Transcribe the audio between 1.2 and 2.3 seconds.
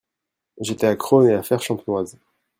et a Fere-Champenoise.